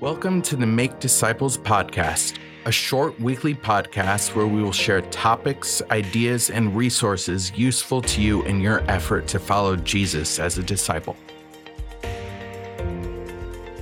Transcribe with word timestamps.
Welcome 0.00 0.42
to 0.42 0.56
the 0.56 0.66
Make 0.66 0.98
Disciples 0.98 1.56
podcast, 1.56 2.38
a 2.64 2.72
short 2.72 3.18
weekly 3.20 3.54
podcast 3.54 4.34
where 4.34 4.48
we 4.48 4.60
will 4.60 4.72
share 4.72 5.02
topics, 5.02 5.80
ideas, 5.92 6.50
and 6.50 6.74
resources 6.74 7.52
useful 7.56 8.02
to 8.02 8.20
you 8.20 8.42
in 8.42 8.60
your 8.60 8.82
effort 8.90 9.28
to 9.28 9.38
follow 9.38 9.76
Jesus 9.76 10.40
as 10.40 10.58
a 10.58 10.64
disciple. 10.64 11.16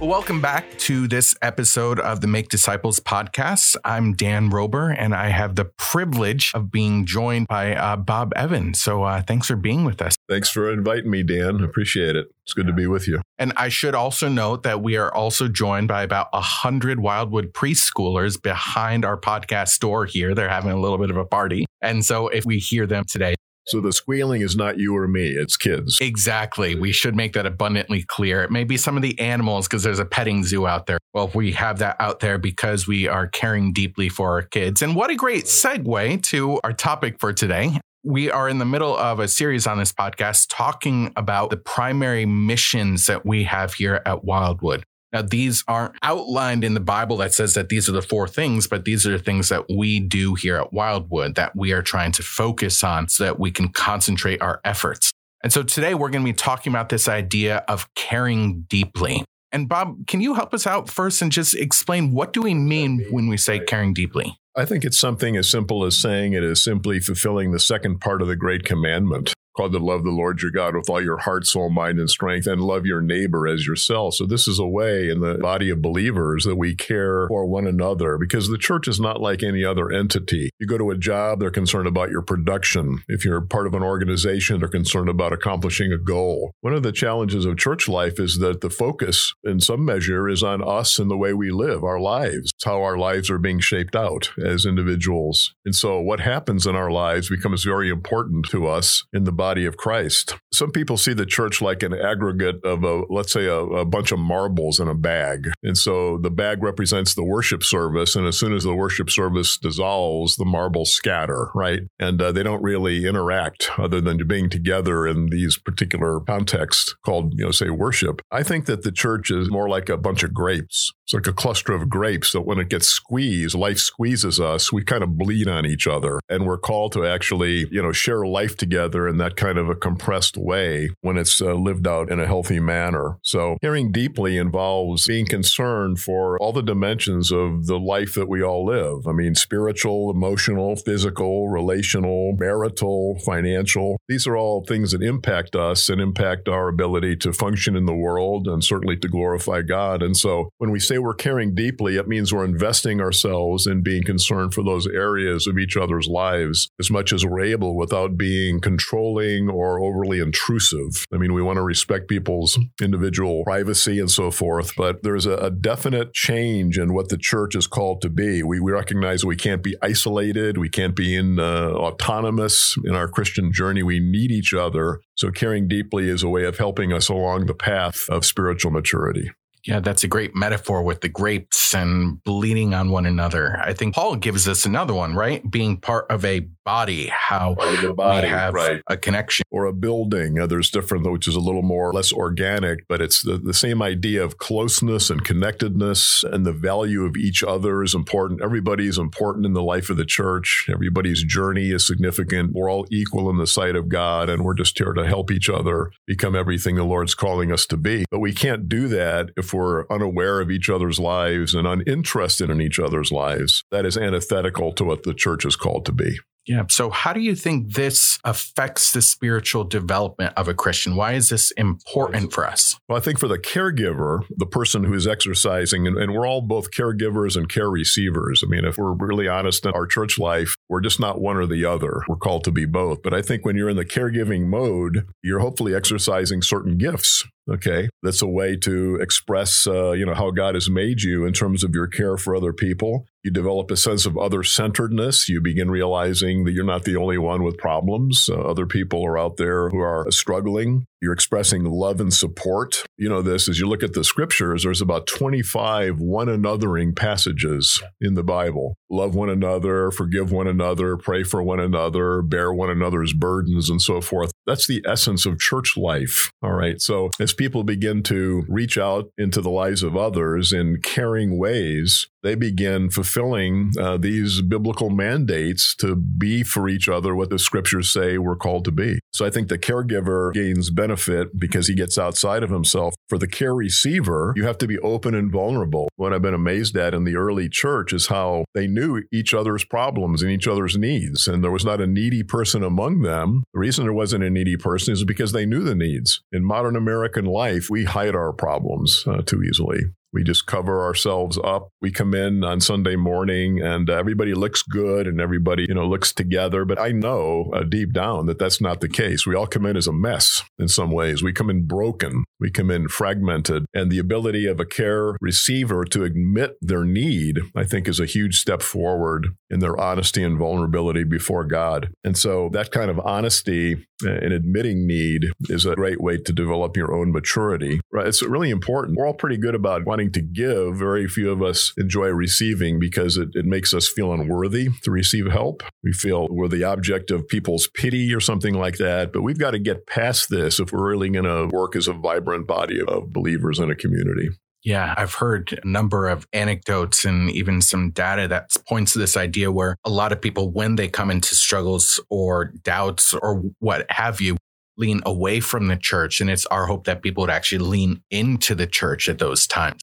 Well, 0.02 0.10
welcome 0.10 0.40
back 0.40 0.78
to 0.78 1.06
this 1.06 1.32
episode 1.42 2.00
of 2.00 2.22
the 2.22 2.26
Make 2.26 2.48
Disciples 2.48 2.98
podcast. 2.98 3.76
I'm 3.84 4.14
Dan 4.14 4.50
Roeber, 4.50 4.92
and 4.98 5.14
I 5.14 5.28
have 5.28 5.54
the 5.54 5.66
privilege 5.66 6.50
of 6.56 6.72
being 6.72 7.06
joined 7.06 7.46
by 7.46 7.76
uh, 7.76 7.94
Bob 7.94 8.32
Evans. 8.34 8.82
So 8.82 9.04
uh, 9.04 9.22
thanks 9.22 9.46
for 9.46 9.54
being 9.54 9.84
with 9.84 10.02
us. 10.02 10.16
Thanks 10.28 10.50
for 10.50 10.72
inviting 10.72 11.08
me, 11.08 11.22
Dan. 11.22 11.62
Appreciate 11.62 12.16
it. 12.16 12.26
It's 12.42 12.52
good 12.52 12.66
to 12.66 12.72
be 12.72 12.88
with 12.88 13.06
you. 13.06 13.20
And 13.38 13.52
I 13.56 13.68
should 13.68 13.94
also 13.94 14.28
note 14.28 14.64
that 14.64 14.82
we 14.82 14.96
are 14.96 15.14
also 15.14 15.46
joined 15.46 15.86
by 15.86 16.02
about 16.02 16.26
a 16.32 16.40
hundred 16.40 16.98
Wildwood 16.98 17.52
preschoolers 17.52 18.42
behind 18.42 19.04
our 19.04 19.16
podcast 19.16 19.78
door 19.78 20.06
here. 20.06 20.34
They're 20.34 20.48
having 20.48 20.72
a 20.72 20.80
little 20.80 20.98
bit 20.98 21.10
of 21.10 21.16
a 21.16 21.24
party. 21.24 21.64
And 21.80 22.04
so 22.04 22.26
if 22.26 22.44
we 22.44 22.58
hear 22.58 22.88
them 22.88 23.04
today, 23.04 23.36
so 23.66 23.80
the 23.80 23.92
squealing 23.92 24.42
is 24.42 24.56
not 24.56 24.78
you 24.78 24.96
or 24.96 25.06
me, 25.06 25.28
it's 25.28 25.56
kids. 25.56 25.98
Exactly. 26.00 26.74
We 26.74 26.92
should 26.92 27.14
make 27.14 27.32
that 27.34 27.46
abundantly 27.46 28.02
clear. 28.02 28.42
It 28.42 28.50
may 28.50 28.64
be 28.64 28.76
some 28.76 28.96
of 28.96 29.02
the 29.02 29.18
animals 29.20 29.68
because 29.68 29.82
there's 29.82 29.98
a 29.98 30.04
petting 30.04 30.44
zoo 30.44 30.66
out 30.66 30.86
there. 30.86 30.98
Well, 31.14 31.30
we 31.34 31.52
have 31.52 31.78
that 31.78 31.96
out 32.00 32.20
there 32.20 32.38
because 32.38 32.86
we 32.86 33.06
are 33.06 33.28
caring 33.28 33.72
deeply 33.72 34.08
for 34.08 34.30
our 34.30 34.42
kids. 34.42 34.82
And 34.82 34.96
what 34.96 35.10
a 35.10 35.14
great 35.14 35.44
segue 35.44 36.22
to 36.24 36.60
our 36.64 36.72
topic 36.72 37.20
for 37.20 37.32
today. 37.32 37.78
We 38.04 38.30
are 38.32 38.48
in 38.48 38.58
the 38.58 38.64
middle 38.64 38.96
of 38.96 39.20
a 39.20 39.28
series 39.28 39.66
on 39.66 39.78
this 39.78 39.92
podcast 39.92 40.46
talking 40.50 41.12
about 41.14 41.50
the 41.50 41.56
primary 41.56 42.26
missions 42.26 43.06
that 43.06 43.24
we 43.24 43.44
have 43.44 43.74
here 43.74 44.02
at 44.04 44.24
Wildwood. 44.24 44.84
Now, 45.12 45.22
these 45.22 45.62
aren't 45.68 45.94
outlined 46.02 46.64
in 46.64 46.72
the 46.72 46.80
Bible 46.80 47.18
that 47.18 47.34
says 47.34 47.52
that 47.54 47.68
these 47.68 47.88
are 47.88 47.92
the 47.92 48.00
four 48.00 48.26
things, 48.26 48.66
but 48.66 48.86
these 48.86 49.06
are 49.06 49.10
the 49.10 49.22
things 49.22 49.50
that 49.50 49.66
we 49.68 50.00
do 50.00 50.34
here 50.34 50.56
at 50.56 50.72
Wildwood 50.72 51.34
that 51.34 51.54
we 51.54 51.72
are 51.72 51.82
trying 51.82 52.12
to 52.12 52.22
focus 52.22 52.82
on 52.82 53.08
so 53.08 53.24
that 53.24 53.38
we 53.38 53.50
can 53.50 53.68
concentrate 53.68 54.40
our 54.40 54.60
efforts. 54.64 55.12
And 55.42 55.52
so 55.52 55.62
today 55.62 55.94
we're 55.94 56.08
going 56.08 56.24
to 56.24 56.32
be 56.32 56.36
talking 56.36 56.72
about 56.72 56.88
this 56.88 57.08
idea 57.08 57.58
of 57.68 57.92
caring 57.94 58.62
deeply. 58.62 59.24
And 59.50 59.68
Bob, 59.68 60.06
can 60.06 60.22
you 60.22 60.32
help 60.32 60.54
us 60.54 60.66
out 60.66 60.88
first 60.88 61.20
and 61.20 61.30
just 61.30 61.54
explain 61.54 62.14
what 62.14 62.32
do 62.32 62.40
we 62.40 62.54
mean 62.54 63.04
when 63.10 63.28
we 63.28 63.36
say 63.36 63.58
caring 63.58 63.92
deeply? 63.92 64.36
I 64.56 64.64
think 64.64 64.84
it's 64.84 64.98
something 64.98 65.36
as 65.36 65.50
simple 65.50 65.84
as 65.84 66.00
saying 66.00 66.32
it 66.32 66.44
is 66.44 66.62
simply 66.62 67.00
fulfilling 67.00 67.52
the 67.52 67.60
second 67.60 68.00
part 68.00 68.22
of 68.22 68.28
the 68.28 68.36
great 68.36 68.64
commandment 68.64 69.34
called 69.56 69.72
to 69.72 69.78
love 69.78 70.04
the 70.04 70.10
Lord 70.10 70.40
your 70.42 70.50
God 70.50 70.74
with 70.74 70.88
all 70.88 71.02
your 71.02 71.18
heart, 71.18 71.46
soul, 71.46 71.70
mind, 71.70 71.98
and 71.98 72.10
strength, 72.10 72.46
and 72.46 72.60
love 72.60 72.86
your 72.86 73.00
neighbor 73.00 73.46
as 73.46 73.66
yourself. 73.66 74.14
So, 74.14 74.26
this 74.26 74.48
is 74.48 74.58
a 74.58 74.66
way 74.66 75.08
in 75.08 75.20
the 75.20 75.38
body 75.38 75.70
of 75.70 75.82
believers 75.82 76.44
that 76.44 76.56
we 76.56 76.74
care 76.74 77.26
for 77.28 77.46
one 77.46 77.66
another 77.66 78.18
because 78.18 78.48
the 78.48 78.58
church 78.58 78.88
is 78.88 79.00
not 79.00 79.20
like 79.20 79.42
any 79.42 79.64
other 79.64 79.90
entity. 79.90 80.50
You 80.58 80.66
go 80.66 80.78
to 80.78 80.90
a 80.90 80.98
job, 80.98 81.40
they're 81.40 81.50
concerned 81.50 81.88
about 81.88 82.10
your 82.10 82.22
production. 82.22 83.02
If 83.08 83.24
you're 83.24 83.40
part 83.40 83.66
of 83.66 83.74
an 83.74 83.82
organization, 83.82 84.60
they're 84.60 84.68
concerned 84.68 85.08
about 85.08 85.32
accomplishing 85.32 85.92
a 85.92 85.98
goal. 85.98 86.52
One 86.60 86.74
of 86.74 86.82
the 86.82 86.92
challenges 86.92 87.44
of 87.44 87.58
church 87.58 87.88
life 87.88 88.18
is 88.18 88.38
that 88.38 88.60
the 88.60 88.70
focus, 88.70 89.34
in 89.44 89.60
some 89.60 89.84
measure, 89.84 90.28
is 90.28 90.42
on 90.42 90.62
us 90.66 90.98
and 90.98 91.10
the 91.10 91.16
way 91.16 91.32
we 91.32 91.50
live, 91.50 91.84
our 91.84 92.00
lives. 92.00 92.50
It's 92.54 92.64
how 92.64 92.82
our 92.82 92.96
lives 92.96 93.30
are 93.30 93.38
being 93.38 93.60
shaped 93.60 93.96
out 93.96 94.30
as 94.42 94.64
individuals. 94.64 95.54
And 95.64 95.74
so, 95.74 96.00
what 96.00 96.20
happens 96.20 96.66
in 96.66 96.76
our 96.76 96.90
lives 96.90 97.28
becomes 97.28 97.64
very 97.64 97.90
important 97.90 98.46
to 98.50 98.66
us 98.66 99.04
in 99.12 99.24
the 99.24 99.32
body 99.42 99.66
of 99.66 99.76
Christ. 99.76 100.36
Some 100.52 100.70
people 100.70 100.96
see 100.96 101.14
the 101.14 101.26
church 101.26 101.60
like 101.60 101.82
an 101.82 101.92
aggregate 101.92 102.64
of 102.64 102.84
a, 102.84 103.02
let's 103.10 103.32
say, 103.32 103.46
a, 103.46 103.58
a, 103.58 103.84
bunch 103.84 104.12
of 104.12 104.20
marbles 104.20 104.78
in 104.78 104.86
a 104.86 104.94
bag. 104.94 105.48
And 105.64 105.76
so 105.76 106.16
the 106.16 106.30
bag 106.30 106.62
represents 106.62 107.16
the 107.16 107.24
worship 107.24 107.64
service. 107.64 108.14
And 108.14 108.24
as 108.24 108.38
soon 108.38 108.54
as 108.54 108.62
the 108.62 108.72
worship 108.72 109.10
service 109.10 109.58
dissolves, 109.58 110.36
the 110.36 110.44
marbles 110.44 110.92
scatter, 110.92 111.48
right? 111.56 111.80
And 111.98 112.22
uh, 112.22 112.30
they 112.30 112.44
don't 112.44 112.62
really 112.62 113.04
interact 113.04 113.68
other 113.78 114.00
than 114.00 114.24
being 114.28 114.48
together 114.48 115.08
in 115.08 115.26
these 115.26 115.58
particular 115.58 116.20
contexts 116.20 116.94
called, 117.04 117.34
you 117.36 117.44
know, 117.44 117.50
say 117.50 117.68
worship. 117.68 118.22
I 118.30 118.44
think 118.44 118.66
that 118.66 118.82
the 118.84 118.92
church 118.92 119.32
is 119.32 119.50
more 119.50 119.68
like 119.68 119.88
a 119.88 119.96
bunch 119.96 120.22
of 120.22 120.32
grapes. 120.32 120.92
It's 121.04 121.14
like 121.14 121.26
a 121.26 121.32
cluster 121.32 121.72
of 121.72 121.88
grapes 121.88 122.32
that 122.32 122.42
when 122.42 122.58
it 122.58 122.68
gets 122.68 122.88
squeezed, 122.88 123.54
life 123.54 123.78
squeezes 123.78 124.40
us, 124.40 124.72
we 124.72 124.84
kind 124.84 125.02
of 125.02 125.18
bleed 125.18 125.48
on 125.48 125.66
each 125.66 125.86
other. 125.86 126.20
And 126.28 126.46
we're 126.46 126.58
called 126.58 126.92
to 126.92 127.04
actually, 127.04 127.66
you 127.70 127.82
know, 127.82 127.92
share 127.92 128.24
life 128.24 128.56
together 128.56 129.08
in 129.08 129.18
that 129.18 129.36
kind 129.36 129.58
of 129.58 129.68
a 129.68 129.74
compressed 129.74 130.36
way 130.36 130.90
when 131.00 131.16
it's 131.16 131.40
uh, 131.40 131.54
lived 131.54 131.86
out 131.86 132.10
in 132.10 132.20
a 132.20 132.26
healthy 132.26 132.60
manner. 132.60 133.18
So, 133.22 133.56
hearing 133.60 133.92
deeply 133.92 134.36
involves 134.36 135.06
being 135.06 135.26
concerned 135.26 135.98
for 135.98 136.38
all 136.38 136.52
the 136.52 136.62
dimensions 136.62 137.32
of 137.32 137.66
the 137.66 137.78
life 137.78 138.14
that 138.14 138.28
we 138.28 138.42
all 138.42 138.64
live. 138.64 139.06
I 139.06 139.12
mean, 139.12 139.34
spiritual, 139.34 140.10
emotional, 140.10 140.76
physical, 140.76 141.48
relational, 141.48 142.34
marital, 142.38 143.18
financial. 143.24 143.98
These 144.12 144.26
are 144.26 144.36
all 144.36 144.62
things 144.62 144.92
that 144.92 145.02
impact 145.02 145.56
us 145.56 145.88
and 145.88 145.98
impact 145.98 146.46
our 146.46 146.68
ability 146.68 147.16
to 147.16 147.32
function 147.32 147.74
in 147.74 147.86
the 147.86 147.94
world 147.94 148.46
and 148.46 148.62
certainly 148.62 148.94
to 148.98 149.08
glorify 149.08 149.62
God. 149.62 150.02
And 150.02 150.14
so, 150.14 150.50
when 150.58 150.70
we 150.70 150.80
say 150.80 150.98
we're 150.98 151.14
caring 151.14 151.54
deeply, 151.54 151.96
it 151.96 152.06
means 152.06 152.30
we're 152.30 152.44
investing 152.44 153.00
ourselves 153.00 153.66
in 153.66 153.82
being 153.82 154.02
concerned 154.02 154.52
for 154.52 154.62
those 154.62 154.86
areas 154.86 155.46
of 155.46 155.56
each 155.56 155.78
other's 155.78 156.08
lives 156.08 156.68
as 156.78 156.90
much 156.90 157.10
as 157.10 157.24
we're 157.24 157.40
able 157.40 157.74
without 157.74 158.18
being 158.18 158.60
controlling 158.60 159.48
or 159.48 159.80
overly 159.80 160.20
intrusive. 160.20 161.06
I 161.10 161.16
mean, 161.16 161.32
we 161.32 161.40
want 161.40 161.56
to 161.56 161.62
respect 161.62 162.06
people's 162.06 162.58
individual 162.82 163.44
privacy 163.44 163.98
and 163.98 164.10
so 164.10 164.30
forth, 164.30 164.72
but 164.76 165.02
there's 165.02 165.24
a, 165.24 165.36
a 165.36 165.50
definite 165.50 166.12
change 166.12 166.76
in 166.76 166.92
what 166.92 167.08
the 167.08 167.16
church 167.16 167.56
is 167.56 167.66
called 167.66 168.02
to 168.02 168.10
be. 168.10 168.42
We, 168.42 168.60
we 168.60 168.72
recognize 168.72 169.24
we 169.24 169.36
can't 169.36 169.62
be 169.62 169.74
isolated, 169.80 170.58
we 170.58 170.68
can't 170.68 170.94
be 170.94 171.16
in 171.16 171.40
uh, 171.40 171.70
autonomous 171.70 172.76
in 172.84 172.94
our 172.94 173.08
Christian 173.08 173.50
journey. 173.54 173.82
We 173.82 174.01
need 174.10 174.30
each 174.30 174.52
other. 174.52 175.00
So, 175.14 175.30
caring 175.30 175.68
deeply 175.68 176.08
is 176.08 176.22
a 176.22 176.28
way 176.28 176.44
of 176.44 176.58
helping 176.58 176.92
us 176.92 177.08
along 177.08 177.46
the 177.46 177.54
path 177.54 178.08
of 178.08 178.24
spiritual 178.24 178.70
maturity. 178.70 179.30
Yeah, 179.64 179.80
that's 179.80 180.02
a 180.02 180.08
great 180.08 180.34
metaphor 180.34 180.82
with 180.82 181.02
the 181.02 181.08
grapes 181.08 181.72
and 181.74 182.22
bleeding 182.24 182.74
on 182.74 182.90
one 182.90 183.06
another. 183.06 183.60
I 183.60 183.72
think 183.72 183.94
Paul 183.94 184.16
gives 184.16 184.48
us 184.48 184.66
another 184.66 184.92
one, 184.92 185.14
right? 185.14 185.48
Being 185.48 185.76
part 185.76 186.06
of 186.10 186.24
a 186.24 186.40
body, 186.64 187.08
how 187.08 187.54
the 187.80 187.92
body, 187.92 188.26
we 188.26 188.30
have 188.30 188.54
right. 188.54 188.82
a 188.88 188.96
connection. 188.96 189.44
Or 189.50 189.66
a 189.66 189.72
building. 189.72 190.38
Uh, 190.38 190.46
there's 190.46 190.70
different, 190.70 191.10
which 191.10 191.28
is 191.28 191.34
a 191.34 191.40
little 191.40 191.62
more 191.62 191.92
less 191.92 192.12
organic, 192.12 192.86
but 192.88 193.00
it's 193.00 193.22
the, 193.22 193.38
the 193.38 193.54
same 193.54 193.82
idea 193.82 194.22
of 194.24 194.38
closeness 194.38 195.10
and 195.10 195.24
connectedness 195.24 196.24
and 196.24 196.44
the 196.44 196.52
value 196.52 197.04
of 197.04 197.16
each 197.16 197.42
other 197.42 197.82
is 197.82 197.94
important. 197.94 198.40
Everybody 198.42 198.86
is 198.86 198.98
important 198.98 199.46
in 199.46 199.52
the 199.52 199.62
life 199.62 199.90
of 199.90 199.96
the 199.96 200.04
church. 200.04 200.68
Everybody's 200.72 201.24
journey 201.24 201.70
is 201.70 201.86
significant. 201.86 202.52
We're 202.52 202.70
all 202.70 202.86
equal 202.90 203.30
in 203.30 203.38
the 203.38 203.46
sight 203.46 203.76
of 203.76 203.88
God, 203.88 204.28
and 204.28 204.44
we're 204.44 204.54
just 204.54 204.78
here 204.78 204.92
to 204.92 205.06
help 205.06 205.30
each 205.30 205.48
other 205.48 205.90
become 206.06 206.34
everything 206.34 206.76
the 206.76 206.84
Lord's 206.84 207.14
calling 207.14 207.52
us 207.52 207.66
to 207.66 207.76
be. 207.76 208.04
But 208.10 208.20
we 208.20 208.32
can't 208.32 208.68
do 208.68 208.88
that 208.88 209.30
if 209.36 209.51
we're 209.52 209.86
unaware 209.88 210.40
of 210.40 210.50
each 210.50 210.68
other's 210.68 210.98
lives 210.98 211.54
and 211.54 211.66
uninterested 211.66 212.50
in 212.50 212.60
each 212.60 212.78
other's 212.78 213.12
lives. 213.12 213.64
That 213.70 213.86
is 213.86 213.96
antithetical 213.96 214.72
to 214.74 214.84
what 214.84 215.02
the 215.02 215.14
church 215.14 215.44
is 215.44 215.56
called 215.56 215.86
to 215.86 215.92
be. 215.92 216.18
Yeah. 216.46 216.64
So, 216.68 216.90
how 216.90 217.12
do 217.12 217.20
you 217.20 217.36
think 217.36 217.74
this 217.74 218.18
affects 218.24 218.92
the 218.92 219.00
spiritual 219.00 219.62
development 219.62 220.34
of 220.36 220.48
a 220.48 220.54
Christian? 220.54 220.96
Why 220.96 221.12
is 221.12 221.28
this 221.28 221.52
important 221.52 222.32
for 222.32 222.46
us? 222.46 222.76
Well, 222.88 222.98
I 222.98 223.00
think 223.00 223.20
for 223.20 223.28
the 223.28 223.38
caregiver, 223.38 224.24
the 224.28 224.46
person 224.46 224.82
who 224.84 224.94
is 224.94 225.06
exercising, 225.06 225.86
and, 225.86 225.96
and, 225.96 226.12
we're 226.12 226.26
all 226.26 226.42
both 226.42 226.72
caregivers 226.72 227.36
and 227.36 227.48
care 227.48 227.70
receivers. 227.70 228.42
I 228.44 228.48
mean, 228.48 228.64
if 228.64 228.76
we're 228.76 228.92
really 228.92 229.28
honest 229.28 229.64
in 229.64 229.72
our 229.72 229.86
church 229.86 230.18
life, 230.18 230.56
we're 230.72 230.80
just 230.80 230.98
not 230.98 231.20
one 231.20 231.36
or 231.36 231.44
the 231.44 231.66
other. 231.66 232.02
We're 232.08 232.16
called 232.16 232.44
to 232.44 232.50
be 232.50 232.64
both. 232.64 233.02
But 233.02 233.12
I 233.12 233.20
think 233.20 233.44
when 233.44 233.56
you're 233.56 233.68
in 233.68 233.76
the 233.76 233.84
caregiving 233.84 234.46
mode, 234.46 235.06
you're 235.22 235.40
hopefully 235.40 235.74
exercising 235.74 236.40
certain 236.40 236.78
gifts 236.78 237.24
Okay, 237.50 237.88
that's 238.04 238.22
a 238.22 238.28
way 238.28 238.56
to 238.58 238.96
express, 238.96 239.66
uh, 239.66 239.92
you 239.92 240.06
know, 240.06 240.14
how 240.14 240.30
God 240.30 240.54
has 240.54 240.70
made 240.70 241.02
you 241.02 241.26
in 241.26 241.32
terms 241.32 241.64
of 241.64 241.74
your 241.74 241.88
care 241.88 242.16
for 242.16 242.36
other 242.36 242.52
people. 242.52 243.04
You 243.24 243.32
develop 243.32 243.70
a 243.70 243.76
sense 243.76 244.06
of 244.06 244.16
other 244.16 244.44
centeredness. 244.44 245.28
You 245.28 245.40
begin 245.40 245.70
realizing 245.70 246.44
that 246.44 246.52
you're 246.52 246.64
not 246.64 246.84
the 246.84 246.96
only 246.96 247.18
one 247.18 247.42
with 247.42 247.58
problems. 247.58 248.28
Uh, 248.30 248.40
other 248.40 248.66
people 248.66 249.04
are 249.04 249.18
out 249.18 249.38
there 249.38 249.68
who 249.70 249.80
are 249.80 250.06
struggling. 250.10 250.86
You're 251.00 251.12
expressing 251.12 251.64
love 251.64 252.00
and 252.00 252.14
support. 252.14 252.84
You 252.96 253.08
know, 253.08 253.22
this 253.22 253.48
as 253.48 253.58
you 253.58 253.68
look 253.68 253.82
at 253.82 253.92
the 253.92 254.04
scriptures, 254.04 254.62
there's 254.62 254.80
about 254.80 255.08
25 255.08 255.98
one 255.98 256.28
anothering 256.28 256.94
passages 256.94 257.82
in 258.00 258.14
the 258.14 258.24
Bible. 258.24 258.74
Love 258.88 259.16
one 259.16 259.30
another, 259.30 259.90
forgive 259.90 260.30
one 260.30 260.46
another, 260.62 260.96
pray 260.96 261.22
for 261.22 261.42
one 261.42 261.60
another, 261.60 262.22
bear 262.22 262.52
one 262.52 262.70
another's 262.70 263.12
burdens, 263.12 263.68
and 263.68 263.82
so 263.82 264.00
forth. 264.00 264.30
That's 264.46 264.66
the 264.66 264.82
essence 264.86 265.26
of 265.26 265.38
church 265.38 265.76
life. 265.76 266.30
All 266.42 266.52
right. 266.52 266.80
So 266.80 267.10
as 267.20 267.32
people 267.32 267.64
begin 267.64 268.02
to 268.04 268.44
reach 268.48 268.78
out 268.78 269.10
into 269.18 269.40
the 269.40 269.50
lives 269.50 269.82
of 269.82 269.96
others 269.96 270.52
in 270.52 270.80
caring 270.82 271.38
ways, 271.38 272.08
they 272.22 272.34
begin 272.34 272.90
fulfilling 272.90 273.72
uh, 273.78 273.96
these 273.96 274.42
biblical 274.42 274.90
mandates 274.90 275.74
to 275.76 275.96
be 275.96 276.42
for 276.42 276.68
each 276.68 276.88
other 276.88 277.14
what 277.14 277.30
the 277.30 277.38
scriptures 277.38 277.92
say 277.92 278.18
we're 278.18 278.36
called 278.36 278.64
to 278.64 278.72
be. 278.72 278.98
So 279.12 279.26
I 279.26 279.30
think 279.30 279.48
the 279.48 279.58
caregiver 279.58 280.32
gains 280.32 280.70
benefit 280.70 281.38
because 281.38 281.66
he 281.66 281.74
gets 281.74 281.98
outside 281.98 282.42
of 282.42 282.50
himself 282.50 282.94
For 283.12 283.18
the 283.18 283.28
care 283.28 283.54
receiver, 283.54 284.32
you 284.36 284.46
have 284.46 284.56
to 284.56 284.66
be 284.66 284.78
open 284.78 285.14
and 285.14 285.30
vulnerable. 285.30 285.90
What 285.96 286.14
I've 286.14 286.22
been 286.22 286.32
amazed 286.32 286.78
at 286.78 286.94
in 286.94 287.04
the 287.04 287.14
early 287.14 287.46
church 287.46 287.92
is 287.92 288.06
how 288.06 288.46
they 288.54 288.66
knew 288.66 289.02
each 289.12 289.34
other's 289.34 289.66
problems 289.66 290.22
and 290.22 290.32
each 290.32 290.48
other's 290.48 290.78
needs. 290.78 291.28
And 291.28 291.44
there 291.44 291.50
was 291.50 291.62
not 291.62 291.82
a 291.82 291.86
needy 291.86 292.22
person 292.22 292.62
among 292.64 293.02
them. 293.02 293.44
The 293.52 293.60
reason 293.60 293.84
there 293.84 293.92
wasn't 293.92 294.24
a 294.24 294.30
needy 294.30 294.56
person 294.56 294.94
is 294.94 295.04
because 295.04 295.32
they 295.32 295.44
knew 295.44 295.62
the 295.62 295.74
needs. 295.74 296.22
In 296.32 296.42
modern 296.42 296.74
American 296.74 297.26
life, 297.26 297.68
we 297.68 297.84
hide 297.84 298.14
our 298.14 298.32
problems 298.32 299.04
uh, 299.06 299.20
too 299.20 299.42
easily. 299.42 299.80
We 300.12 300.22
just 300.22 300.46
cover 300.46 300.82
ourselves 300.82 301.38
up. 301.42 301.70
We 301.80 301.90
come 301.90 302.14
in 302.14 302.44
on 302.44 302.60
Sunday 302.60 302.96
morning 302.96 303.60
and 303.60 303.88
everybody 303.88 304.34
looks 304.34 304.62
good 304.62 305.06
and 305.06 305.20
everybody, 305.20 305.66
you 305.68 305.74
know, 305.74 305.86
looks 305.86 306.12
together. 306.12 306.64
But 306.64 306.78
I 306.78 306.90
know 306.90 307.50
uh, 307.54 307.62
deep 307.62 307.92
down 307.92 308.26
that 308.26 308.38
that's 308.38 308.60
not 308.60 308.80
the 308.80 308.88
case. 308.88 309.26
We 309.26 309.34
all 309.34 309.46
come 309.46 309.66
in 309.66 309.76
as 309.76 309.86
a 309.86 309.92
mess 309.92 310.42
in 310.58 310.68
some 310.68 310.90
ways. 310.90 311.22
We 311.22 311.32
come 311.32 311.48
in 311.48 311.66
broken. 311.66 312.24
We 312.38 312.50
come 312.50 312.70
in 312.70 312.88
fragmented. 312.88 313.64
And 313.72 313.90
the 313.90 313.98
ability 313.98 314.46
of 314.46 314.60
a 314.60 314.66
care 314.66 315.16
receiver 315.20 315.84
to 315.86 316.04
admit 316.04 316.56
their 316.60 316.84
need, 316.84 317.40
I 317.56 317.64
think, 317.64 317.88
is 317.88 318.00
a 318.00 318.06
huge 318.06 318.38
step 318.38 318.62
forward 318.62 319.28
in 319.52 319.60
their 319.60 319.78
honesty 319.78 320.24
and 320.24 320.38
vulnerability 320.38 321.04
before 321.04 321.44
God. 321.44 321.92
And 322.02 322.16
so 322.16 322.48
that 322.52 322.72
kind 322.72 322.90
of 322.90 322.98
honesty 323.00 323.86
and 324.00 324.32
admitting 324.32 324.86
need 324.86 325.26
is 325.42 325.66
a 325.66 325.76
great 325.76 326.00
way 326.00 326.16
to 326.16 326.32
develop 326.32 326.76
your 326.76 326.92
own 326.92 327.12
maturity. 327.12 327.80
Right? 327.92 328.06
It's 328.06 328.22
really 328.22 328.50
important. 328.50 328.96
We're 328.96 329.06
all 329.06 329.14
pretty 329.14 329.36
good 329.36 329.54
about 329.54 329.84
wanting 329.84 330.10
to 330.12 330.22
give. 330.22 330.76
Very 330.76 331.06
few 331.06 331.30
of 331.30 331.42
us 331.42 331.72
enjoy 331.76 332.08
receiving 332.08 332.80
because 332.80 333.16
it, 333.16 333.28
it 333.34 333.44
makes 333.44 333.74
us 333.74 333.88
feel 333.88 334.12
unworthy 334.12 334.70
to 334.82 334.90
receive 334.90 335.30
help. 335.30 335.62
We 335.84 335.92
feel 335.92 336.28
we're 336.30 336.48
the 336.48 336.64
object 336.64 337.10
of 337.10 337.28
people's 337.28 337.68
pity 337.68 338.12
or 338.14 338.20
something 338.20 338.54
like 338.54 338.78
that. 338.78 339.12
But 339.12 339.22
we've 339.22 339.38
got 339.38 339.52
to 339.52 339.58
get 339.58 339.86
past 339.86 340.30
this 340.30 340.58
if 340.58 340.72
we're 340.72 340.90
really 340.90 341.10
going 341.10 341.24
to 341.24 341.54
work 341.54 341.76
as 341.76 341.88
a 341.88 341.92
vibrant 341.92 342.46
body 342.46 342.80
of 342.80 343.12
believers 343.12 343.58
in 343.58 343.70
a 343.70 343.74
community. 343.74 344.30
Yeah, 344.64 344.94
I've 344.96 345.14
heard 345.14 345.58
a 345.62 345.66
number 345.66 346.08
of 346.08 346.26
anecdotes 346.32 347.04
and 347.04 347.30
even 347.30 347.60
some 347.60 347.90
data 347.90 348.28
that 348.28 348.56
points 348.68 348.92
to 348.92 349.00
this 349.00 349.16
idea 349.16 349.50
where 349.50 349.76
a 349.84 349.90
lot 349.90 350.12
of 350.12 350.20
people, 350.20 350.50
when 350.50 350.76
they 350.76 350.88
come 350.88 351.10
into 351.10 351.34
struggles 351.34 352.00
or 352.10 352.52
doubts 352.62 353.12
or 353.12 353.42
what 353.58 353.90
have 353.90 354.20
you, 354.20 354.36
lean 354.76 355.00
away 355.04 355.40
from 355.40 355.66
the 355.66 355.76
church. 355.76 356.20
And 356.20 356.30
it's 356.30 356.46
our 356.46 356.66
hope 356.66 356.84
that 356.84 357.02
people 357.02 357.22
would 357.22 357.30
actually 357.30 357.58
lean 357.58 358.02
into 358.10 358.54
the 358.54 358.66
church 358.66 359.08
at 359.08 359.18
those 359.18 359.46
times. 359.46 359.80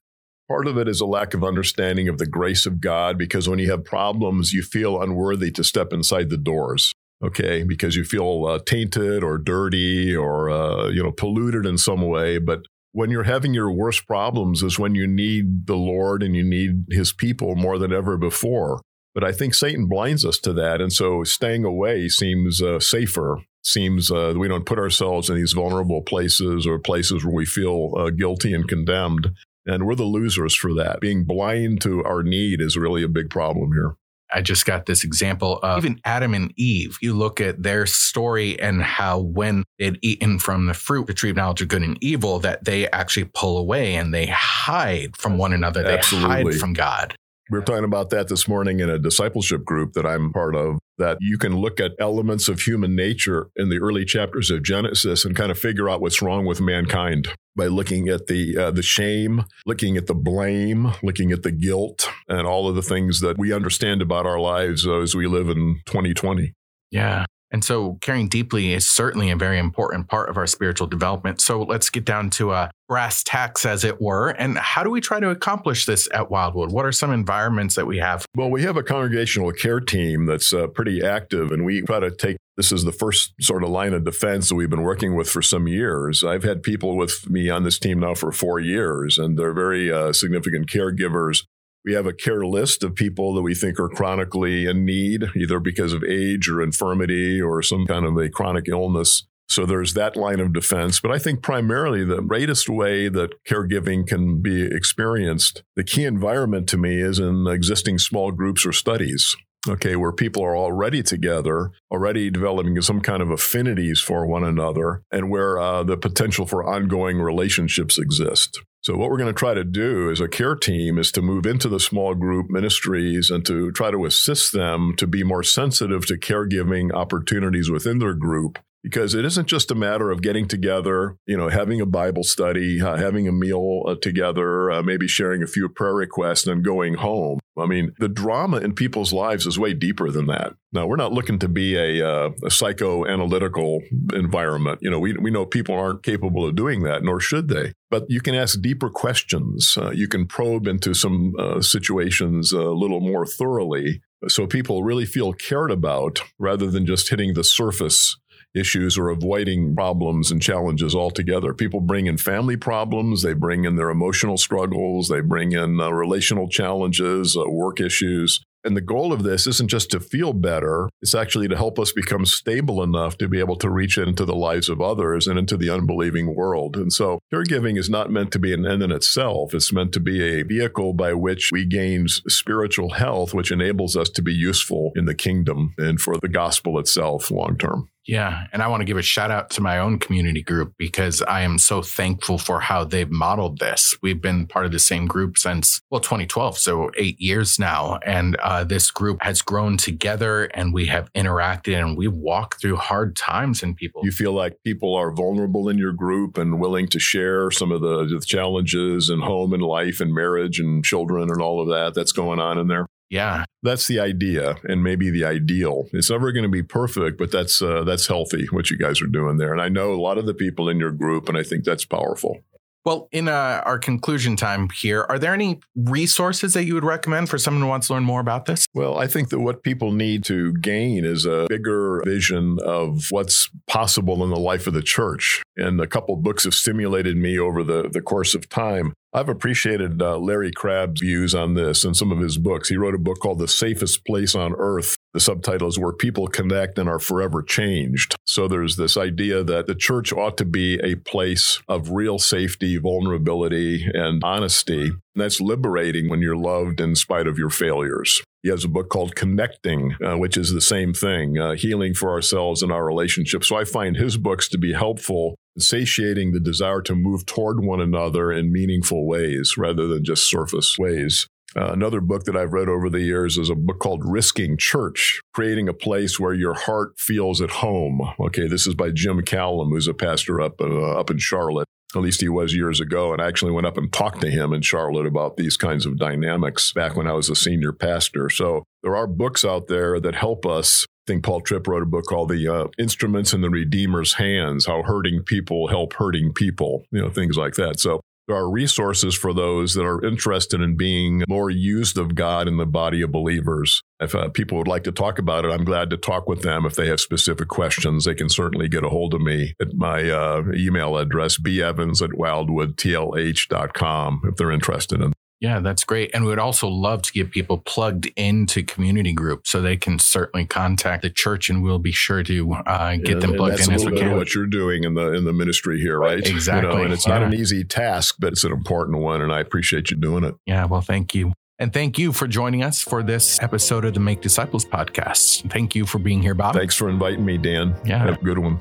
Part 0.48 0.66
of 0.66 0.78
it 0.78 0.88
is 0.88 1.00
a 1.00 1.06
lack 1.06 1.34
of 1.34 1.44
understanding 1.44 2.08
of 2.08 2.18
the 2.18 2.26
grace 2.26 2.66
of 2.66 2.80
God 2.80 3.16
because 3.16 3.48
when 3.48 3.60
you 3.60 3.70
have 3.70 3.84
problems, 3.84 4.52
you 4.52 4.62
feel 4.62 5.00
unworthy 5.00 5.50
to 5.52 5.62
step 5.62 5.92
inside 5.92 6.28
the 6.28 6.36
doors. 6.36 6.92
Okay, 7.22 7.62
because 7.62 7.96
you 7.96 8.02
feel 8.02 8.46
uh, 8.46 8.58
tainted 8.64 9.22
or 9.22 9.36
dirty 9.36 10.16
or 10.16 10.48
uh, 10.48 10.88
you 10.88 11.02
know 11.02 11.12
polluted 11.12 11.66
in 11.66 11.76
some 11.76 12.00
way. 12.00 12.38
But 12.38 12.62
when 12.92 13.10
you're 13.10 13.24
having 13.24 13.54
your 13.54 13.70
worst 13.70 14.06
problems 14.06 14.62
is 14.62 14.78
when 14.78 14.94
you 14.94 15.06
need 15.06 15.66
the 15.66 15.76
Lord 15.76 16.22
and 16.22 16.34
you 16.34 16.44
need 16.44 16.86
His 16.90 17.12
people 17.12 17.54
more 17.56 17.78
than 17.78 17.92
ever 17.92 18.16
before. 18.16 18.80
But 19.14 19.24
I 19.24 19.32
think 19.32 19.54
Satan 19.54 19.86
blinds 19.86 20.24
us 20.24 20.38
to 20.40 20.52
that, 20.54 20.80
and 20.80 20.92
so 20.92 21.24
staying 21.24 21.64
away 21.64 22.08
seems 22.08 22.62
uh, 22.62 22.78
safer. 22.78 23.38
Seems 23.62 24.10
uh, 24.10 24.34
we 24.36 24.48
don't 24.48 24.64
put 24.64 24.78
ourselves 24.78 25.28
in 25.28 25.36
these 25.36 25.52
vulnerable 25.52 26.02
places 26.02 26.66
or 26.66 26.78
places 26.78 27.24
where 27.24 27.34
we 27.34 27.44
feel 27.44 27.92
uh, 27.96 28.10
guilty 28.10 28.54
and 28.54 28.66
condemned. 28.66 29.32
And 29.66 29.84
we're 29.84 29.94
the 29.94 30.04
losers 30.04 30.54
for 30.54 30.72
that. 30.74 31.00
Being 31.00 31.24
blind 31.24 31.82
to 31.82 32.02
our 32.04 32.22
need 32.22 32.62
is 32.62 32.78
really 32.78 33.02
a 33.02 33.08
big 33.08 33.28
problem 33.28 33.72
here. 33.72 33.96
I 34.32 34.42
just 34.42 34.66
got 34.66 34.86
this 34.86 35.04
example 35.04 35.58
of 35.62 35.84
even 35.84 36.00
Adam 36.04 36.34
and 36.34 36.52
Eve. 36.56 36.98
You 37.00 37.14
look 37.14 37.40
at 37.40 37.62
their 37.62 37.86
story 37.86 38.58
and 38.60 38.82
how 38.82 39.18
when 39.18 39.64
they'd 39.78 39.98
eaten 40.02 40.38
from 40.38 40.66
the 40.66 40.74
fruit, 40.74 41.06
the 41.06 41.14
tree 41.14 41.30
of 41.30 41.36
knowledge 41.36 41.62
of 41.62 41.68
good 41.68 41.82
and 41.82 41.98
evil, 42.02 42.38
that 42.40 42.64
they 42.64 42.88
actually 42.90 43.30
pull 43.34 43.58
away 43.58 43.94
and 43.94 44.14
they 44.14 44.26
hide 44.26 45.16
from 45.16 45.38
one 45.38 45.52
another. 45.52 45.82
They 45.82 45.98
Absolutely. 45.98 46.52
hide 46.52 46.60
from 46.60 46.72
God. 46.72 47.14
We 47.50 47.58
were 47.58 47.64
talking 47.64 47.84
about 47.84 48.10
that 48.10 48.28
this 48.28 48.46
morning 48.46 48.78
in 48.78 48.88
a 48.88 48.98
discipleship 48.98 49.64
group 49.64 49.94
that 49.94 50.06
I'm 50.06 50.32
part 50.32 50.54
of. 50.54 50.78
That 50.98 51.18
you 51.20 51.38
can 51.38 51.56
look 51.56 51.80
at 51.80 51.92
elements 51.98 52.48
of 52.48 52.60
human 52.60 52.94
nature 52.94 53.48
in 53.56 53.70
the 53.70 53.78
early 53.78 54.04
chapters 54.04 54.50
of 54.50 54.62
Genesis 54.62 55.24
and 55.24 55.34
kind 55.34 55.50
of 55.50 55.58
figure 55.58 55.88
out 55.88 56.00
what's 56.00 56.22
wrong 56.22 56.44
with 56.44 56.60
mankind 56.60 57.28
by 57.56 57.66
looking 57.66 58.08
at 58.08 58.26
the 58.26 58.56
uh, 58.56 58.70
the 58.70 58.82
shame, 58.82 59.44
looking 59.66 59.96
at 59.96 60.06
the 60.06 60.14
blame, 60.14 60.92
looking 61.02 61.32
at 61.32 61.42
the 61.42 61.50
guilt, 61.50 62.08
and 62.28 62.46
all 62.46 62.68
of 62.68 62.74
the 62.74 62.82
things 62.82 63.20
that 63.20 63.38
we 63.38 63.52
understand 63.52 64.02
about 64.02 64.26
our 64.26 64.38
lives 64.38 64.86
as 64.86 65.14
we 65.14 65.26
live 65.26 65.48
in 65.48 65.80
2020. 65.86 66.52
Yeah. 66.90 67.24
And 67.50 67.64
so 67.64 67.98
caring 68.00 68.28
deeply 68.28 68.72
is 68.72 68.88
certainly 68.88 69.30
a 69.30 69.36
very 69.36 69.58
important 69.58 70.08
part 70.08 70.28
of 70.28 70.36
our 70.36 70.46
spiritual 70.46 70.86
development. 70.86 71.40
So 71.40 71.62
let's 71.62 71.90
get 71.90 72.04
down 72.04 72.30
to 72.30 72.52
a 72.52 72.70
brass 72.88 73.22
tacks, 73.22 73.64
as 73.64 73.84
it 73.84 74.00
were. 74.00 74.30
And 74.30 74.58
how 74.58 74.82
do 74.82 74.90
we 74.90 75.00
try 75.00 75.20
to 75.20 75.30
accomplish 75.30 75.86
this 75.86 76.08
at 76.12 76.30
Wildwood? 76.30 76.72
What 76.72 76.84
are 76.84 76.92
some 76.92 77.12
environments 77.12 77.76
that 77.76 77.86
we 77.86 77.98
have? 77.98 78.24
Well, 78.36 78.50
we 78.50 78.62
have 78.62 78.76
a 78.76 78.82
congregational 78.82 79.52
care 79.52 79.80
team 79.80 80.26
that's 80.26 80.52
uh, 80.52 80.66
pretty 80.68 81.02
active, 81.02 81.52
and 81.52 81.64
we 81.64 81.82
try 81.82 82.00
to 82.00 82.10
take 82.10 82.36
this 82.56 82.72
is 82.72 82.84
the 82.84 82.92
first 82.92 83.32
sort 83.40 83.62
of 83.62 83.70
line 83.70 83.94
of 83.94 84.04
defense 84.04 84.50
that 84.50 84.54
we've 84.54 84.68
been 84.68 84.82
working 84.82 85.14
with 85.14 85.30
for 85.30 85.40
some 85.40 85.66
years. 85.66 86.22
I've 86.22 86.42
had 86.42 86.62
people 86.62 86.96
with 86.96 87.30
me 87.30 87.48
on 87.48 87.62
this 87.62 87.78
team 87.78 88.00
now 88.00 88.14
for 88.14 88.32
four 88.32 88.60
years, 88.60 89.18
and 89.18 89.38
they're 89.38 89.54
very 89.54 89.90
uh, 89.90 90.12
significant 90.12 90.68
caregivers 90.68 91.44
we 91.84 91.94
have 91.94 92.06
a 92.06 92.12
care 92.12 92.44
list 92.44 92.82
of 92.82 92.94
people 92.94 93.34
that 93.34 93.42
we 93.42 93.54
think 93.54 93.78
are 93.78 93.88
chronically 93.88 94.66
in 94.66 94.84
need, 94.84 95.24
either 95.36 95.60
because 95.60 95.92
of 95.92 96.04
age 96.04 96.48
or 96.48 96.62
infirmity 96.62 97.40
or 97.40 97.62
some 97.62 97.86
kind 97.86 98.04
of 98.04 98.16
a 98.16 98.28
chronic 98.28 98.68
illness. 98.68 99.26
So 99.48 99.66
there's 99.66 99.94
that 99.94 100.16
line 100.16 100.38
of 100.38 100.52
defense. 100.52 101.00
But 101.00 101.10
I 101.10 101.18
think 101.18 101.42
primarily 101.42 102.04
the 102.04 102.22
greatest 102.22 102.68
way 102.68 103.08
that 103.08 103.32
caregiving 103.48 104.06
can 104.06 104.40
be 104.40 104.62
experienced, 104.62 105.64
the 105.74 105.82
key 105.82 106.04
environment 106.04 106.68
to 106.68 106.76
me 106.76 107.00
is 107.00 107.18
in 107.18 107.46
existing 107.48 107.98
small 107.98 108.30
groups 108.30 108.64
or 108.64 108.72
studies. 108.72 109.34
Okay, 109.68 109.94
where 109.94 110.12
people 110.12 110.42
are 110.42 110.56
already 110.56 111.02
together, 111.02 111.70
already 111.90 112.30
developing 112.30 112.80
some 112.80 113.02
kind 113.02 113.22
of 113.22 113.30
affinities 113.30 114.00
for 114.00 114.26
one 114.26 114.42
another, 114.42 115.02
and 115.12 115.28
where 115.28 115.58
uh, 115.58 115.82
the 115.82 115.98
potential 115.98 116.46
for 116.46 116.64
ongoing 116.64 117.18
relationships 117.18 117.98
exist. 117.98 118.58
So, 118.82 118.96
what 118.96 119.10
we're 119.10 119.18
going 119.18 119.34
to 119.34 119.38
try 119.38 119.52
to 119.52 119.64
do 119.64 120.10
as 120.10 120.20
a 120.20 120.28
care 120.28 120.56
team 120.56 120.98
is 120.98 121.12
to 121.12 121.20
move 121.20 121.44
into 121.44 121.68
the 121.68 121.78
small 121.78 122.14
group 122.14 122.48
ministries 122.48 123.28
and 123.28 123.44
to 123.44 123.70
try 123.72 123.90
to 123.90 124.06
assist 124.06 124.54
them 124.54 124.94
to 124.96 125.06
be 125.06 125.22
more 125.22 125.42
sensitive 125.42 126.06
to 126.06 126.14
caregiving 126.14 126.90
opportunities 126.92 127.70
within 127.70 127.98
their 127.98 128.14
group. 128.14 128.58
Because 128.82 129.14
it 129.14 129.24
isn't 129.24 129.46
just 129.46 129.70
a 129.70 129.74
matter 129.74 130.10
of 130.10 130.22
getting 130.22 130.48
together, 130.48 131.16
you 131.26 131.36
know, 131.36 131.48
having 131.48 131.80
a 131.80 131.86
Bible 131.86 132.24
study, 132.24 132.80
uh, 132.80 132.96
having 132.96 133.28
a 133.28 133.32
meal 133.32 133.82
uh, 133.86 133.94
together, 134.00 134.70
uh, 134.70 134.82
maybe 134.82 135.06
sharing 135.06 135.42
a 135.42 135.46
few 135.46 135.68
prayer 135.68 135.94
requests 135.94 136.46
and 136.46 136.64
going 136.64 136.94
home. 136.94 137.40
I 137.58 137.66
mean, 137.66 137.92
the 137.98 138.08
drama 138.08 138.58
in 138.58 138.74
people's 138.74 139.12
lives 139.12 139.46
is 139.46 139.58
way 139.58 139.74
deeper 139.74 140.10
than 140.10 140.26
that. 140.28 140.54
Now, 140.72 140.86
we're 140.86 140.96
not 140.96 141.12
looking 141.12 141.38
to 141.40 141.48
be 141.48 141.76
a, 141.76 142.08
uh, 142.08 142.28
a 142.42 142.48
psychoanalytical 142.48 143.80
environment. 144.14 144.78
You 144.80 144.90
know, 144.90 144.98
we, 144.98 145.12
we 145.14 145.30
know 145.30 145.44
people 145.44 145.74
aren't 145.74 146.02
capable 146.02 146.46
of 146.46 146.56
doing 146.56 146.82
that, 146.84 147.02
nor 147.02 147.20
should 147.20 147.48
they. 147.48 147.74
But 147.90 148.06
you 148.08 148.22
can 148.22 148.34
ask 148.34 148.62
deeper 148.62 148.88
questions. 148.88 149.76
Uh, 149.76 149.90
you 149.90 150.08
can 150.08 150.26
probe 150.26 150.66
into 150.66 150.94
some 150.94 151.34
uh, 151.38 151.60
situations 151.60 152.52
a 152.52 152.62
little 152.62 153.00
more 153.00 153.26
thoroughly 153.26 154.00
so 154.28 154.46
people 154.46 154.84
really 154.84 155.06
feel 155.06 155.32
cared 155.32 155.70
about 155.70 156.20
rather 156.38 156.70
than 156.70 156.86
just 156.86 157.08
hitting 157.08 157.34
the 157.34 157.44
surface 157.44 158.18
issues 158.54 158.98
or 158.98 159.08
avoiding 159.08 159.74
problems 159.74 160.30
and 160.30 160.42
challenges 160.42 160.94
altogether. 160.94 161.54
People 161.54 161.80
bring 161.80 162.06
in 162.06 162.18
family 162.18 162.56
problems, 162.56 163.22
they 163.22 163.32
bring 163.32 163.64
in 163.64 163.76
their 163.76 163.90
emotional 163.90 164.36
struggles, 164.36 165.08
they 165.08 165.20
bring 165.20 165.52
in 165.52 165.80
uh, 165.80 165.90
relational 165.90 166.48
challenges, 166.48 167.36
uh, 167.36 167.48
work 167.48 167.80
issues. 167.80 168.44
And 168.62 168.76
the 168.76 168.82
goal 168.82 169.12
of 169.12 169.22
this 169.22 169.46
isn't 169.46 169.70
just 169.70 169.90
to 169.90 170.00
feel 170.00 170.34
better, 170.34 170.90
it's 171.00 171.14
actually 171.14 171.48
to 171.48 171.56
help 171.56 171.78
us 171.78 171.92
become 171.92 172.26
stable 172.26 172.82
enough 172.82 173.16
to 173.18 173.28
be 173.28 173.38
able 173.38 173.56
to 173.56 173.70
reach 173.70 173.96
into 173.96 174.26
the 174.26 174.34
lives 174.34 174.68
of 174.68 174.82
others 174.82 175.26
and 175.26 175.38
into 175.38 175.56
the 175.56 175.70
unbelieving 175.70 176.34
world. 176.34 176.76
And 176.76 176.92
so 176.92 177.20
caregiving 177.32 177.78
is 177.78 177.88
not 177.88 178.10
meant 178.10 178.32
to 178.32 178.38
be 178.38 178.52
an 178.52 178.66
end 178.66 178.82
in 178.82 178.92
itself. 178.92 179.54
It's 179.54 179.72
meant 179.72 179.92
to 179.94 180.00
be 180.00 180.22
a 180.22 180.42
vehicle 180.42 180.92
by 180.92 181.14
which 181.14 181.50
we 181.50 181.64
gain 181.64 182.06
spiritual 182.08 182.90
health, 182.90 183.32
which 183.32 183.50
enables 183.50 183.96
us 183.96 184.10
to 184.10 184.22
be 184.22 184.34
useful 184.34 184.92
in 184.94 185.06
the 185.06 185.14
kingdom 185.14 185.72
and 185.78 185.98
for 185.98 186.18
the 186.18 186.28
gospel 186.28 186.78
itself 186.78 187.30
long 187.30 187.56
term. 187.56 187.88
Yeah. 188.06 188.46
And 188.52 188.62
I 188.62 188.68
want 188.68 188.80
to 188.80 188.86
give 188.86 188.96
a 188.96 189.02
shout 189.02 189.30
out 189.30 189.50
to 189.50 189.60
my 189.60 189.78
own 189.78 189.98
community 189.98 190.42
group 190.42 190.74
because 190.78 191.22
I 191.22 191.42
am 191.42 191.58
so 191.58 191.82
thankful 191.82 192.38
for 192.38 192.60
how 192.60 192.84
they've 192.84 193.10
modeled 193.10 193.58
this. 193.58 193.94
We've 194.02 194.20
been 194.20 194.46
part 194.46 194.66
of 194.66 194.72
the 194.72 194.78
same 194.78 195.06
group 195.06 195.36
since, 195.36 195.80
well, 195.90 196.00
2012. 196.00 196.58
So 196.58 196.90
eight 196.96 197.20
years 197.20 197.58
now. 197.58 197.98
And 198.04 198.36
uh, 198.36 198.64
this 198.64 198.90
group 198.90 199.18
has 199.22 199.42
grown 199.42 199.76
together 199.76 200.44
and 200.44 200.72
we 200.72 200.86
have 200.86 201.12
interacted 201.12 201.78
and 201.78 201.96
we've 201.96 202.12
walked 202.12 202.60
through 202.60 202.76
hard 202.76 203.16
times 203.16 203.62
and 203.62 203.76
people. 203.76 204.02
You 204.04 204.12
feel 204.12 204.32
like 204.32 204.56
people 204.64 204.94
are 204.94 205.12
vulnerable 205.12 205.68
in 205.68 205.78
your 205.78 205.92
group 205.92 206.38
and 206.38 206.58
willing 206.58 206.88
to 206.88 206.98
share 206.98 207.50
some 207.50 207.70
of 207.70 207.82
the, 207.82 208.06
the 208.06 208.20
challenges 208.24 209.10
and 209.10 209.22
home 209.22 209.52
and 209.52 209.62
life 209.62 210.00
and 210.00 210.14
marriage 210.14 210.58
and 210.58 210.84
children 210.84 211.30
and 211.30 211.42
all 211.42 211.60
of 211.60 211.68
that 211.68 211.94
that's 211.94 212.12
going 212.12 212.40
on 212.40 212.58
in 212.58 212.68
there? 212.68 212.86
Yeah. 213.10 213.44
That's 213.62 213.88
the 213.88 213.98
idea 213.98 214.56
and 214.64 214.82
maybe 214.82 215.10
the 215.10 215.24
ideal. 215.24 215.88
It's 215.92 216.10
never 216.10 216.32
going 216.32 216.44
to 216.44 216.48
be 216.48 216.62
perfect, 216.62 217.18
but 217.18 217.32
that's 217.32 217.60
uh, 217.60 217.82
that's 217.84 218.06
healthy 218.06 218.46
what 218.50 218.70
you 218.70 218.78
guys 218.78 219.02
are 219.02 219.06
doing 219.06 219.36
there. 219.36 219.52
And 219.52 219.60
I 219.60 219.68
know 219.68 219.92
a 219.92 220.00
lot 220.00 220.16
of 220.16 220.26
the 220.26 220.34
people 220.34 220.68
in 220.68 220.78
your 220.78 220.92
group 220.92 221.28
and 221.28 221.36
I 221.36 221.42
think 221.42 221.64
that's 221.64 221.84
powerful. 221.84 222.38
Well, 222.84 223.08
in 223.12 223.28
uh, 223.28 223.62
our 223.66 223.78
conclusion 223.78 224.36
time 224.36 224.70
here, 224.70 225.04
are 225.10 225.18
there 225.18 225.34
any 225.34 225.60
resources 225.76 226.54
that 226.54 226.64
you 226.64 226.72
would 226.74 226.84
recommend 226.84 227.28
for 227.28 227.36
someone 227.36 227.62
who 227.62 227.68
wants 227.68 227.88
to 227.88 227.94
learn 227.94 228.04
more 228.04 228.20
about 228.20 228.46
this? 228.46 228.66
Well, 228.72 228.98
I 228.98 229.06
think 229.06 229.28
that 229.30 229.40
what 229.40 229.62
people 229.62 229.92
need 229.92 230.24
to 230.24 230.54
gain 230.54 231.04
is 231.04 231.26
a 231.26 231.46
bigger 231.48 232.02
vision 232.06 232.58
of 232.64 233.08
what's 233.10 233.50
possible 233.66 234.24
in 234.24 234.30
the 234.30 234.38
life 234.38 234.66
of 234.66 234.72
the 234.72 234.82
church. 234.82 235.42
And 235.60 235.80
a 235.80 235.86
couple 235.86 236.16
books 236.16 236.44
have 236.44 236.54
stimulated 236.54 237.16
me 237.16 237.38
over 237.38 237.62
the, 237.62 237.88
the 237.88 238.00
course 238.00 238.34
of 238.34 238.48
time. 238.48 238.94
I've 239.12 239.28
appreciated 239.28 240.00
uh, 240.00 240.18
Larry 240.18 240.52
Crabb's 240.52 241.00
views 241.00 241.34
on 241.34 241.54
this 241.54 241.84
and 241.84 241.96
some 241.96 242.12
of 242.12 242.20
his 242.20 242.38
books. 242.38 242.68
He 242.68 242.76
wrote 242.76 242.94
a 242.94 242.98
book 242.98 243.18
called 243.18 243.40
The 243.40 243.48
Safest 243.48 244.04
Place 244.04 244.36
on 244.36 244.54
Earth. 244.56 244.96
The 245.14 245.20
subtitle 245.20 245.68
is 245.68 245.78
Where 245.80 245.92
People 245.92 246.28
Connect 246.28 246.78
and 246.78 246.88
Are 246.88 247.00
Forever 247.00 247.42
Changed. 247.42 248.14
So 248.24 248.46
there's 248.46 248.76
this 248.76 248.96
idea 248.96 249.42
that 249.42 249.66
the 249.66 249.74
church 249.74 250.12
ought 250.12 250.38
to 250.38 250.44
be 250.44 250.78
a 250.80 250.94
place 250.94 251.60
of 251.66 251.90
real 251.90 252.20
safety, 252.20 252.76
vulnerability, 252.76 253.90
and 253.92 254.22
honesty. 254.22 254.82
And 254.82 255.00
that's 255.16 255.40
liberating 255.40 256.08
when 256.08 256.22
you're 256.22 256.36
loved 256.36 256.80
in 256.80 256.94
spite 256.94 257.26
of 257.26 257.36
your 257.36 257.50
failures. 257.50 258.22
He 258.42 258.48
has 258.48 258.64
a 258.64 258.68
book 258.68 258.88
called 258.88 259.14
Connecting, 259.14 259.96
uh, 260.04 260.16
which 260.16 260.36
is 260.36 260.52
the 260.52 260.60
same 260.60 260.94
thing, 260.94 261.38
uh, 261.38 261.52
healing 261.52 261.92
for 261.94 262.10
ourselves 262.10 262.62
and 262.62 262.72
our 262.72 262.84
relationships. 262.84 263.48
So 263.48 263.56
I 263.56 263.64
find 263.64 263.96
his 263.96 264.16
books 264.16 264.48
to 264.48 264.58
be 264.58 264.72
helpful 264.72 265.36
satiating 265.58 266.32
the 266.32 266.40
desire 266.40 266.80
to 266.82 266.94
move 266.94 267.26
toward 267.26 267.62
one 267.62 267.80
another 267.80 268.32
in 268.32 268.52
meaningful 268.52 269.06
ways 269.06 269.54
rather 269.58 269.86
than 269.86 270.04
just 270.04 270.30
surface 270.30 270.76
ways. 270.78 271.26
Uh, 271.56 271.72
another 271.72 272.00
book 272.00 272.24
that 272.24 272.36
I've 272.36 272.52
read 272.52 272.68
over 272.68 272.88
the 272.88 273.00
years 273.00 273.36
is 273.36 273.50
a 273.50 273.56
book 273.56 273.80
called 273.80 274.02
Risking 274.04 274.56
Church, 274.56 275.20
creating 275.34 275.68
a 275.68 275.74
place 275.74 276.20
where 276.20 276.32
your 276.32 276.54
heart 276.54 276.92
feels 276.96 277.40
at 277.40 277.50
home. 277.50 278.00
Okay, 278.20 278.46
this 278.46 278.68
is 278.68 278.74
by 278.74 278.90
Jim 278.90 279.20
Kallam, 279.22 279.70
who's 279.70 279.88
a 279.88 279.94
pastor 279.94 280.40
up 280.40 280.60
uh, 280.60 280.98
up 280.98 281.10
in 281.10 281.18
Charlotte. 281.18 281.66
At 281.94 282.02
least 282.02 282.20
he 282.20 282.28
was 282.28 282.54
years 282.54 282.80
ago, 282.80 283.12
and 283.12 283.20
I 283.20 283.26
actually 283.26 283.52
went 283.52 283.66
up 283.66 283.76
and 283.76 283.92
talked 283.92 284.20
to 284.20 284.30
him 284.30 284.52
in 284.52 284.62
Charlotte 284.62 285.06
about 285.06 285.36
these 285.36 285.56
kinds 285.56 285.86
of 285.86 285.98
dynamics 285.98 286.72
back 286.72 286.96
when 286.96 287.06
I 287.06 287.12
was 287.12 287.28
a 287.28 287.34
senior 287.34 287.72
pastor. 287.72 288.30
So 288.30 288.64
there 288.82 288.94
are 288.94 289.06
books 289.06 289.44
out 289.44 289.66
there 289.66 289.98
that 290.00 290.14
help 290.14 290.46
us 290.46 290.86
I 291.06 291.14
think 291.14 291.24
Paul 291.24 291.40
Tripp 291.40 291.66
wrote 291.66 291.82
a 291.82 291.86
book 291.86 292.04
called 292.04 292.28
The 292.28 292.46
uh, 292.46 292.68
Instruments 292.78 293.32
in 293.32 293.40
the 293.40 293.48
Redeemer's 293.48 294.14
Hands 294.14 294.64
How 294.64 294.82
Hurting 294.82 295.22
People 295.24 295.68
Help 295.68 295.94
Hurting 295.94 296.34
People, 296.34 296.84
you 296.92 297.00
know, 297.00 297.10
things 297.10 297.36
like 297.36 297.54
that. 297.54 297.80
So 297.80 298.00
there 298.30 298.38
are 298.38 298.48
resources 298.48 299.16
for 299.16 299.34
those 299.34 299.74
that 299.74 299.84
are 299.84 300.04
interested 300.04 300.60
in 300.60 300.76
being 300.76 301.24
more 301.28 301.50
used 301.50 301.98
of 301.98 302.14
God 302.14 302.46
in 302.46 302.58
the 302.58 302.66
body 302.66 303.02
of 303.02 303.10
believers. 303.10 303.82
If 303.98 304.14
uh, 304.14 304.28
people 304.28 304.56
would 304.58 304.68
like 304.68 304.84
to 304.84 304.92
talk 304.92 305.18
about 305.18 305.44
it, 305.44 305.50
I'm 305.50 305.64
glad 305.64 305.90
to 305.90 305.96
talk 305.96 306.28
with 306.28 306.42
them. 306.42 306.64
If 306.64 306.76
they 306.76 306.86
have 306.86 307.00
specific 307.00 307.48
questions, 307.48 308.04
they 308.04 308.14
can 308.14 308.28
certainly 308.28 308.68
get 308.68 308.84
a 308.84 308.88
hold 308.88 309.14
of 309.14 309.20
me 309.20 309.54
at 309.60 309.74
my 309.74 310.08
uh, 310.08 310.44
email 310.54 310.96
address, 310.96 311.38
bevans 311.38 312.02
at 312.02 312.10
wildwoodtlh.com, 312.10 314.20
if 314.24 314.36
they're 314.36 314.52
interested 314.52 315.00
in 315.00 315.12
yeah, 315.40 315.60
that's 315.60 315.84
great. 315.84 316.10
And 316.12 316.24
we 316.24 316.30
would 316.30 316.38
also 316.38 316.68
love 316.68 317.00
to 317.02 317.12
get 317.12 317.30
people 317.30 317.56
plugged 317.56 318.10
into 318.14 318.62
community 318.62 319.14
groups 319.14 319.50
so 319.50 319.62
they 319.62 319.76
can 319.76 319.98
certainly 319.98 320.44
contact 320.44 321.02
the 321.02 321.08
church 321.08 321.48
and 321.48 321.62
we'll 321.62 321.78
be 321.78 321.92
sure 321.92 322.22
to 322.22 322.52
uh, 322.52 322.96
get 322.96 323.08
yeah, 323.08 323.14
them 323.14 323.34
plugged 323.34 323.60
in 323.60 323.72
as 323.72 323.86
we 323.86 323.98
can. 323.98 324.16
what 324.16 324.34
you're 324.34 324.46
doing 324.46 324.84
in 324.84 324.94
the 324.94 325.12
in 325.14 325.24
the 325.24 325.32
ministry 325.32 325.80
here, 325.80 325.98
right? 325.98 326.26
Exactly. 326.26 326.68
You 326.68 326.76
know, 326.76 326.84
and 326.84 326.92
it's 326.92 327.06
yeah. 327.06 327.18
not 327.18 327.22
an 327.22 327.34
easy 327.34 327.64
task, 327.64 328.16
but 328.18 328.34
it's 328.34 328.44
an 328.44 328.52
important 328.52 328.98
one. 328.98 329.22
And 329.22 329.32
I 329.32 329.40
appreciate 329.40 329.90
you 329.90 329.96
doing 329.96 330.24
it. 330.24 330.34
Yeah, 330.44 330.66
well, 330.66 330.82
thank 330.82 331.14
you. 331.14 331.32
And 331.58 331.72
thank 331.72 331.98
you 331.98 332.12
for 332.12 332.26
joining 332.26 332.62
us 332.62 332.82
for 332.82 333.02
this 333.02 333.40
episode 333.42 333.84
of 333.84 333.94
the 333.94 334.00
Make 334.00 334.20
Disciples 334.20 334.64
podcast. 334.64 335.50
Thank 335.50 335.74
you 335.74 335.84
for 335.84 335.98
being 335.98 336.22
here, 336.22 336.34
Bob. 336.34 336.54
Thanks 336.54 336.74
for 336.74 336.88
inviting 336.88 337.24
me, 337.24 337.38
Dan. 337.38 337.74
Yeah. 337.84 337.98
Have 337.98 338.20
a 338.20 338.24
good 338.24 338.38
one. 338.38 338.58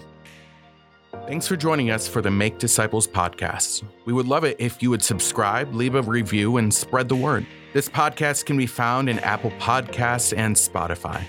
Thanks 1.30 1.48
for 1.48 1.56
joining 1.56 1.92
us 1.92 2.08
for 2.08 2.24
the 2.24 2.32
Make 2.32 2.58
Disciples 2.58 3.08
podcast. 3.08 3.84
We 4.06 4.14
would 4.14 4.28
love 4.28 4.44
it 4.46 4.56
if 4.58 4.82
you 4.82 4.90
would 4.90 5.04
subscribe, 5.04 5.76
leave 5.76 5.94
a 5.94 6.02
review, 6.02 6.58
and 6.58 6.74
spread 6.74 7.08
the 7.08 7.16
word. 7.16 7.46
This 7.72 7.88
podcast 7.88 8.48
can 8.48 8.58
be 8.58 8.66
found 8.66 9.08
in 9.08 9.20
Apple 9.20 9.52
Podcasts 9.60 10.36
and 10.36 10.56
Spotify. 10.56 11.22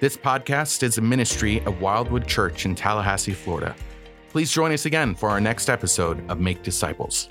This 0.00 0.16
podcast 0.16 0.82
is 0.82 0.98
a 0.98 1.00
ministry 1.00 1.60
of 1.60 1.80
Wildwood 1.80 2.26
Church 2.26 2.66
in 2.66 2.74
Tallahassee, 2.74 3.34
Florida. 3.34 3.76
Please 4.30 4.50
join 4.50 4.72
us 4.72 4.84
again 4.84 5.14
for 5.14 5.28
our 5.28 5.40
next 5.40 5.70
episode 5.70 6.28
of 6.28 6.40
Make 6.40 6.64
Disciples. 6.64 7.28